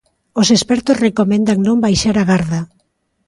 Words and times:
Os 0.41 0.47
expertos 0.55 1.01
recomendan 1.07 1.57
non 1.67 1.81
baixar 1.85 2.15
a 2.19 2.27
garda. 2.31 2.59